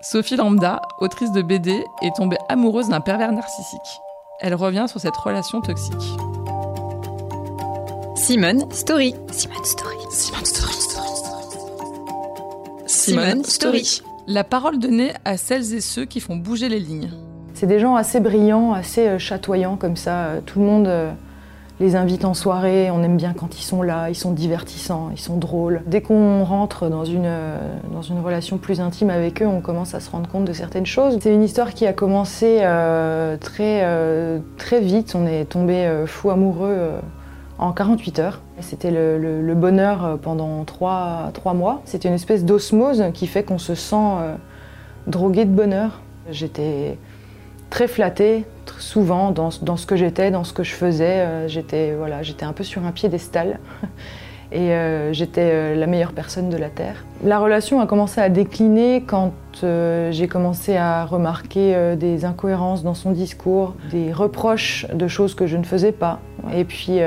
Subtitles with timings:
[0.00, 4.00] Sophie Lambda, autrice de BD, est tombée amoureuse d'un pervers narcissique.
[4.40, 5.92] Elle revient sur cette relation toxique.
[8.14, 9.16] Simone Story.
[9.32, 9.96] Simone Story.
[10.12, 10.74] Simone Story.
[12.86, 14.02] Simone Story.
[14.28, 17.10] La parole donnée à celles et ceux qui font bouger les lignes.
[17.54, 20.26] C'est des gens assez brillants, assez euh, chatoyants comme ça.
[20.26, 21.10] Euh, Tout le monde euh,
[21.80, 25.20] les invite en soirée, on aime bien quand ils sont là, ils sont divertissants, ils
[25.20, 25.82] sont drôles.
[25.86, 27.58] Dès qu'on rentre dans une, euh,
[27.92, 30.86] dans une relation plus intime avec eux, on commence à se rendre compte de certaines
[30.86, 31.18] choses.
[31.20, 36.30] C'est une histoire qui a commencé euh, très, euh, très vite, on est tombé fou
[36.30, 36.94] amoureux
[37.58, 38.40] en 48 heures.
[38.60, 41.80] C'était le, bonheur pendant trois, trois mois.
[41.84, 44.16] C'était une espèce d'osmose qui fait qu'on se sent
[45.06, 46.00] drogué de bonheur.
[46.30, 46.98] J'étais
[47.70, 48.44] très flattée,
[48.78, 51.20] souvent dans, ce que j'étais, dans ce que je faisais.
[51.20, 53.58] Euh, j'étais voilà, un peu sur un piédestal
[54.52, 57.04] et euh, j'étais euh, la meilleure personne de la Terre.
[57.24, 63.10] La relation a commencé à décliner quand j'ai commencé à remarquer des incohérences dans son
[63.10, 66.20] discours, des reproches de choses que je ne faisais pas.
[66.54, 67.00] Et puis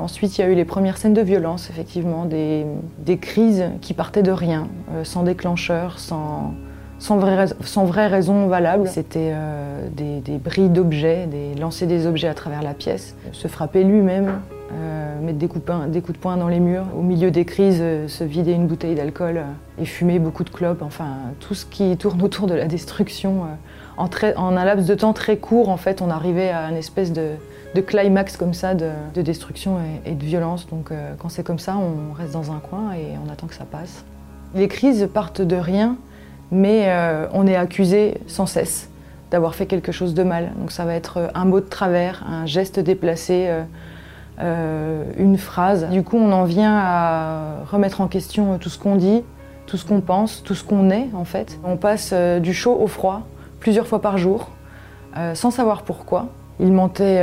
[0.00, 2.64] ensuite, il y a eu les premières scènes de violence, effectivement, des,
[3.00, 4.68] des crises qui partaient de rien,
[5.02, 6.54] sans déclencheur, sans,
[7.00, 8.86] sans vraie, sans vraie raison valable.
[8.86, 13.48] C'était euh, des, des bris d'objets, des, lancer des objets à travers la pièce, se
[13.48, 14.34] frapper lui-même,
[14.72, 17.32] euh, mettre des coups, de poing- des coups de poing dans les murs, au milieu
[17.32, 19.42] des crises, euh, se vider une bouteille d'alcool
[19.80, 21.08] et fumer beaucoup de clopes, enfin
[21.40, 23.42] tout ce qui tourne autour de la destruction.
[23.96, 26.76] en, très- en un laps de temps très court, en fait, on arrivait à une
[26.76, 27.30] espèce de,
[27.74, 30.66] de climax comme ça de, de destruction et, et de violence.
[30.68, 33.64] Donc quand c'est comme ça, on reste dans un coin et on attend que ça
[33.64, 34.04] passe.
[34.54, 35.96] Les crises partent de rien,
[36.50, 38.88] mais euh, on est accusé sans cesse
[39.30, 40.52] d'avoir fait quelque chose de mal.
[40.58, 43.48] Donc ça va être euh, un mot de travers, un geste déplacé,
[44.40, 45.88] euh, une phrase.
[45.90, 49.22] Du coup, on en vient à remettre en question tout ce qu'on dit,
[49.66, 51.58] tout ce qu'on pense, tout ce qu'on est en fait.
[51.64, 53.22] On passe du chaud au froid
[53.60, 54.48] plusieurs fois par jour,
[55.34, 56.28] sans savoir pourquoi.
[56.58, 57.22] Il mentait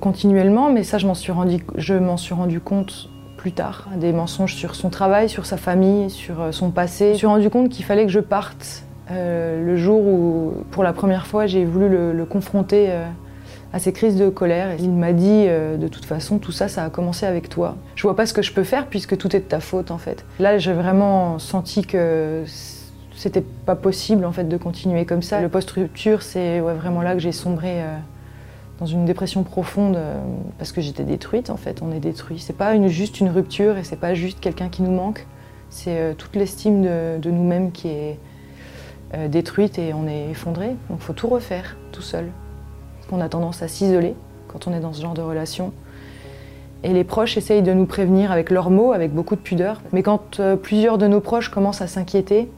[0.00, 1.32] continuellement, mais ça, je m'en suis
[1.76, 3.08] je m'en suis rendu compte
[3.44, 3.88] plus tard.
[3.96, 7.08] Des mensonges sur son travail, sur sa famille, sur euh, son passé.
[7.08, 10.82] Je me suis rendu compte qu'il fallait que je parte euh, le jour où, pour
[10.82, 13.06] la première fois, j'ai voulu le, confronter euh,
[13.74, 14.76] à ses crises de colère.
[14.78, 17.76] Il m'a dit, de toute façon, tout ça, ça a commencé avec toi.
[17.96, 19.98] Je vois pas ce que je peux faire puisque tout est de ta faute, en
[19.98, 20.24] fait.
[20.38, 22.44] Là, j'ai vraiment senti que
[23.14, 25.42] c'était pas possible, en fait, de continuer comme ça.
[25.42, 27.82] Le post-rupture, c'est vraiment là que j'ai sombré.
[28.78, 30.20] Dans une dépression profonde euh,
[30.58, 32.38] parce que j'étais détruite en fait, on est détruit.
[32.38, 35.26] C'est pas juste une rupture et c'est pas juste quelqu'un qui nous manque,
[35.70, 38.18] c'est euh, toute l'estime de, nous-mêmes qui est
[39.14, 40.68] euh, détruite et on est effondré.
[40.90, 42.30] Donc il faut tout refaire tout seul.
[43.08, 44.14] Qu'on a tendance à s'isoler
[44.48, 45.72] quand on est dans ce genre de relation.
[46.82, 49.80] Et les proches essayent de nous prévenir avec leurs mots, avec beaucoup de pudeur.
[49.92, 52.50] Mais quand plusieurs de nos proches commencent à s'inquiéter,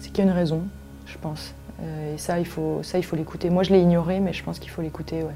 [0.00, 0.62] c'est qu'il y a une raison,
[1.06, 1.54] je pense.
[1.82, 3.50] Euh, et ça, il faut, ça, il faut l'écouter.
[3.50, 5.34] Moi, je l'ai ignoré, mais je pense qu'il faut l'écouter, ouais.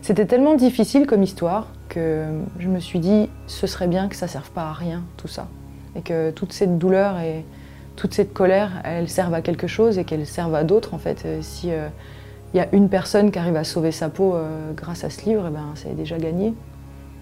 [0.00, 2.26] C'était tellement difficile comme histoire que
[2.58, 5.46] je me suis dit, ce serait bien que ça serve pas à rien, tout ça.
[5.94, 7.44] Et que toute cette douleur et
[7.94, 11.22] toute cette colère, elles servent à quelque chose et qu'elles servent à d'autres, en fait.
[11.24, 11.68] Euh, si
[12.54, 15.24] il y a une personne qui arrive à sauver sa peau euh, grâce à ce
[15.24, 16.52] livre, eh ben, c'est déjà gagné.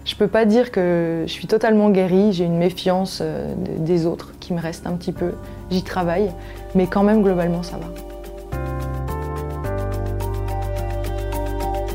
[0.03, 4.05] Je peux pas dire que je suis totalement guérie, j'ai une méfiance euh, de- des
[4.07, 5.33] autres qui me reste un petit peu.
[5.69, 6.31] J'y travaille,
[6.73, 7.85] mais quand même, globalement, ça va.